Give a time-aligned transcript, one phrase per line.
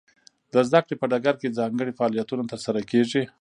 [0.53, 3.21] د زده کړې په ډګر کې ځانګړي فعالیتونه ترسره کیږي.